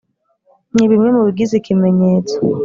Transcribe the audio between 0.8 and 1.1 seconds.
bimwe